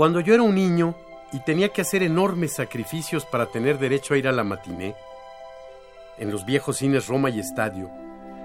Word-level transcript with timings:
Cuando 0.00 0.20
yo 0.20 0.32
era 0.32 0.42
un 0.42 0.54
niño 0.54 0.94
y 1.30 1.40
tenía 1.40 1.68
que 1.68 1.82
hacer 1.82 2.02
enormes 2.02 2.54
sacrificios 2.54 3.26
para 3.26 3.44
tener 3.44 3.78
derecho 3.78 4.14
a 4.14 4.16
ir 4.16 4.28
a 4.28 4.32
la 4.32 4.44
matiné, 4.44 4.94
en 6.16 6.30
los 6.30 6.46
viejos 6.46 6.78
cines 6.78 7.06
Roma 7.06 7.28
y 7.28 7.38
Estadio, 7.38 7.90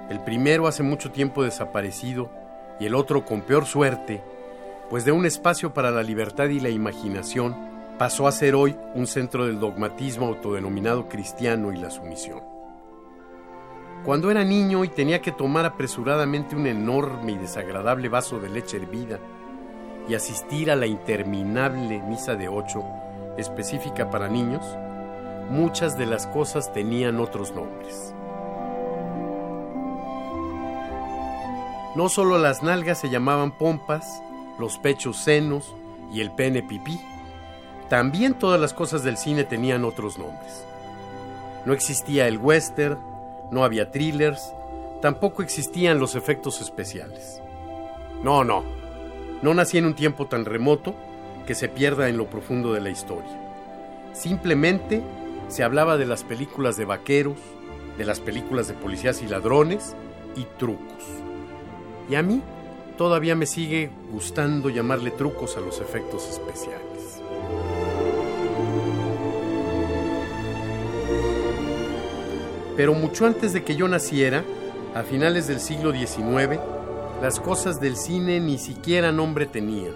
el 0.09 0.19
primero 0.19 0.67
hace 0.67 0.83
mucho 0.83 1.11
tiempo 1.11 1.43
desaparecido 1.43 2.29
y 2.77 2.87
el 2.87 2.93
otro 2.93 3.23
con 3.23 3.39
peor 3.39 3.65
suerte, 3.65 4.21
pues 4.89 5.05
de 5.05 5.13
un 5.13 5.25
espacio 5.25 5.73
para 5.73 5.91
la 5.91 6.03
libertad 6.03 6.49
y 6.49 6.59
la 6.59 6.67
imaginación 6.67 7.55
pasó 7.97 8.27
a 8.27 8.33
ser 8.33 8.53
hoy 8.53 8.75
un 8.93 9.07
centro 9.07 9.45
del 9.45 9.57
dogmatismo 9.57 10.27
autodenominado 10.27 11.07
cristiano 11.07 11.71
y 11.71 11.77
la 11.77 11.89
sumisión. 11.89 12.41
Cuando 14.03 14.29
era 14.29 14.43
niño 14.43 14.83
y 14.83 14.89
tenía 14.89 15.21
que 15.21 15.31
tomar 15.31 15.63
apresuradamente 15.63 16.53
un 16.53 16.67
enorme 16.67 17.31
y 17.31 17.37
desagradable 17.37 18.09
vaso 18.09 18.41
de 18.41 18.49
leche 18.49 18.75
hervida, 18.75 19.21
y 20.07 20.15
asistir 20.15 20.69
a 20.71 20.75
la 20.75 20.87
interminable 20.87 22.01
misa 22.01 22.35
de 22.35 22.47
ocho, 22.47 22.83
específica 23.37 24.09
para 24.09 24.29
niños, 24.29 24.63
muchas 25.49 25.97
de 25.97 26.05
las 26.05 26.27
cosas 26.27 26.71
tenían 26.73 27.19
otros 27.19 27.53
nombres. 27.53 28.13
No 31.95 32.09
solo 32.09 32.37
las 32.37 32.61
nalgas 32.61 32.99
se 32.99 33.09
llamaban 33.09 33.57
pompas, 33.57 34.21
los 34.59 34.77
pechos 34.77 35.17
senos 35.17 35.75
y 36.11 36.21
el 36.21 36.31
pene 36.31 36.61
pipí, 36.61 36.99
también 37.89 38.33
todas 38.33 38.59
las 38.59 38.73
cosas 38.73 39.03
del 39.03 39.17
cine 39.17 39.43
tenían 39.43 39.85
otros 39.85 40.17
nombres. 40.17 40.65
No 41.65 41.73
existía 41.73 42.27
el 42.27 42.37
western, 42.37 42.99
no 43.51 43.63
había 43.63 43.91
thrillers, 43.91 44.53
tampoco 45.01 45.41
existían 45.41 45.99
los 45.99 46.15
efectos 46.15 46.61
especiales. 46.61 47.41
No, 48.23 48.43
no, 48.43 48.63
no 49.41 49.53
nací 49.53 49.77
en 49.77 49.85
un 49.85 49.95
tiempo 49.95 50.27
tan 50.27 50.45
remoto 50.45 50.95
que 51.45 51.55
se 51.55 51.69
pierda 51.69 52.09
en 52.09 52.17
lo 52.17 52.29
profundo 52.29 52.73
de 52.73 52.81
la 52.81 52.89
historia. 52.89 53.39
Simplemente 54.13 55.01
se 55.47 55.63
hablaba 55.63 55.97
de 55.97 56.05
las 56.05 56.23
películas 56.23 56.77
de 56.77 56.85
vaqueros, 56.85 57.37
de 57.97 58.05
las 58.05 58.19
películas 58.19 58.67
de 58.67 58.73
policías 58.73 59.21
y 59.21 59.27
ladrones 59.27 59.95
y 60.35 60.45
trucos. 60.57 61.03
Y 62.09 62.15
a 62.15 62.23
mí 62.23 62.41
todavía 62.97 63.35
me 63.35 63.45
sigue 63.45 63.91
gustando 64.11 64.69
llamarle 64.69 65.11
trucos 65.11 65.57
a 65.57 65.59
los 65.59 65.81
efectos 65.81 66.27
especiales. 66.29 67.21
Pero 72.75 72.93
mucho 72.93 73.25
antes 73.25 73.53
de 73.53 73.63
que 73.63 73.75
yo 73.75 73.87
naciera, 73.87 74.43
a 74.93 75.03
finales 75.03 75.47
del 75.47 75.59
siglo 75.59 75.91
XIX, 75.91 76.59
las 77.21 77.39
cosas 77.39 77.79
del 77.79 77.95
cine 77.95 78.39
ni 78.39 78.57
siquiera 78.57 79.11
nombre 79.11 79.45
tenían, 79.45 79.95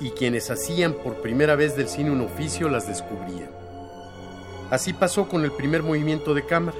y 0.00 0.10
quienes 0.10 0.50
hacían 0.50 0.94
por 0.94 1.16
primera 1.16 1.56
vez 1.56 1.76
del 1.76 1.88
cine 1.88 2.10
un 2.10 2.22
oficio 2.22 2.68
las 2.68 2.88
descubrían. 2.88 3.50
Así 4.70 4.92
pasó 4.92 5.28
con 5.28 5.44
el 5.44 5.52
primer 5.52 5.82
movimiento 5.82 6.34
de 6.34 6.46
cámara, 6.46 6.76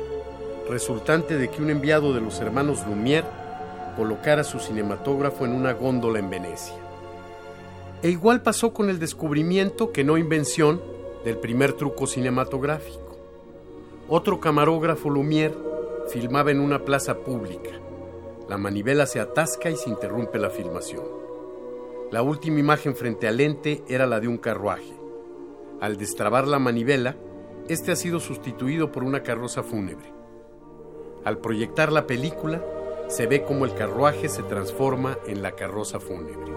resultante 0.69 1.37
de 1.37 1.49
que 1.49 1.62
un 1.62 1.71
enviado 1.71 2.15
de 2.15 2.21
los 2.21 2.41
hermanos 2.41 2.84
Lumière 2.87 3.27
colocara 3.94 4.43
su 4.43 4.59
cinematógrafo 4.59 5.44
en 5.44 5.53
una 5.53 5.72
góndola 5.75 6.19
en 6.19 6.31
Venecia. 6.31 6.75
E 8.03 8.09
igual 8.09 8.43
pasó 8.43 8.72
con 8.72 8.91
el 8.91 8.99
descubrimiento, 8.99 9.93
que 9.93 10.03
no 10.03 10.19
invención, 10.19 10.81
del 11.25 11.37
primer 11.38 11.75
truco 11.75 12.06
cinematográfico. 12.06 13.19
Otro 14.09 14.41
camarógrafo 14.41 15.09
Lumière 15.09 15.55
filmaba 16.09 16.50
en 16.50 16.61
una 16.61 16.84
plaza 16.84 17.19
pública 17.19 17.86
la 18.49 18.57
manivela 18.59 19.07
se 19.07 19.19
atasca 19.19 19.71
y 19.71 19.77
se 19.77 19.91
interrumpe 19.91 20.39
la 20.39 20.51
filmación. 20.51 21.05
La 22.12 22.23
última 22.23 22.61
imagen 22.61 22.95
frente 22.95 23.27
al 23.27 23.39
lente 23.39 23.83
era 23.89 24.07
la 24.07 24.21
de 24.21 24.29
un 24.29 24.39
carruaje. 24.39 24.95
Al 25.81 25.97
destrabar 25.97 26.47
la 26.47 26.61
manivela, 26.61 27.17
este 27.69 27.91
ha 27.91 27.97
sido 27.97 28.21
sustituido 28.21 28.93
por 28.93 29.03
una 29.03 29.25
carroza 29.25 29.65
fúnebre. 29.65 30.12
Al 31.25 31.39
proyectar 31.39 31.91
la 31.91 32.06
película, 32.06 32.62
se 33.09 33.27
ve 33.27 33.43
como 33.43 33.65
el 33.65 33.75
carruaje 33.75 34.29
se 34.29 34.45
transforma 34.45 35.19
en 35.27 35.43
la 35.43 35.53
carroza 35.53 35.99
fúnebre. 35.99 36.53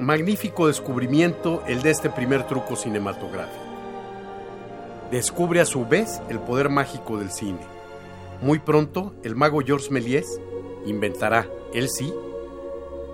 Magnífico 0.00 0.66
descubrimiento 0.66 1.62
el 1.68 1.82
de 1.82 1.90
este 1.90 2.10
primer 2.10 2.46
truco 2.48 2.74
cinematográfico 2.74 3.69
descubre 5.10 5.60
a 5.60 5.64
su 5.64 5.86
vez 5.86 6.20
el 6.28 6.38
poder 6.38 6.68
mágico 6.68 7.18
del 7.18 7.30
cine. 7.30 7.60
Muy 8.40 8.58
pronto, 8.58 9.12
el 9.22 9.34
mago 9.34 9.60
Georges 9.60 9.90
Méliès 9.90 10.40
inventará, 10.86 11.48
él 11.74 11.88
sí, 11.88 12.12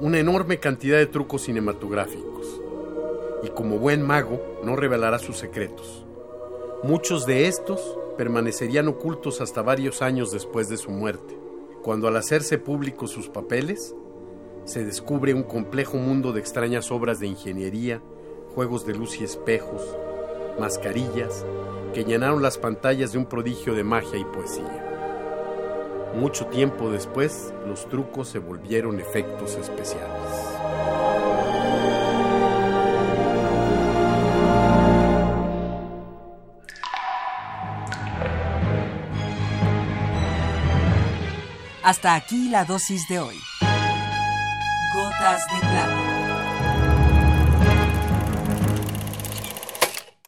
una 0.01 0.19
enorme 0.19 0.59
cantidad 0.59 0.99
de 0.99 1.07
trucos 1.07 1.43
cinematográficos. 1.43 2.61
Y 3.43 3.49
como 3.49 3.79
buen 3.79 4.03
mago, 4.03 4.41
no 4.63 4.77
revelará 4.77 5.19
sus 5.19 5.39
secretos. 5.39 6.05
Muchos 6.83 7.27
de 7.27 7.49
estos 7.49 7.99
permanecerían 8.19 8.89
ocultos 8.89 9.41
hasta 9.41 9.63
varios 9.63 10.03
años 10.03 10.31
después 10.31 10.69
de 10.69 10.77
su 10.77 10.91
muerte, 10.91 11.37
cuando 11.83 12.09
al 12.09 12.17
hacerse 12.17 12.59
públicos 12.59 13.11
sus 13.11 13.29
papeles, 13.29 13.95
se 14.65 14.85
descubre 14.85 15.33
un 15.33 15.45
complejo 15.45 15.97
mundo 15.97 16.33
de 16.33 16.41
extrañas 16.41 16.91
obras 16.91 17.21
de 17.21 17.29
ingeniería, 17.29 18.03
juegos 18.55 18.85
de 18.85 18.95
luz 18.95 19.21
y 19.21 19.25
espejos, 19.25 19.83
mascarillas, 20.59 21.45
que 21.97 22.05
llenaron 22.05 22.43
las 22.43 22.59
pantallas 22.59 23.13
de 23.13 23.19
un 23.19 23.25
prodigio 23.25 23.75
de 23.75 23.83
magia 23.83 24.19
y 24.19 24.25
poesía. 24.27 24.85
Mucho 26.15 26.45
tiempo 26.45 26.91
después, 26.91 27.55
los 27.67 27.89
trucos 27.89 28.29
se 28.29 28.39
volvieron 28.39 29.01
efectos 29.01 29.55
especiales. 29.55 30.07
Hasta 41.83 42.15
aquí 42.15 42.51
la 42.51 42.67
dosis 42.67 43.09
de 43.09 43.21
hoy. 43.21 43.37
Gotas 44.95 45.47
de 45.47 45.61
plata 45.61 46.46